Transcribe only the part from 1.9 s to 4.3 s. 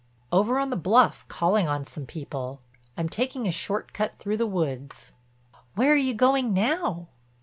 people. I'm taking a short cut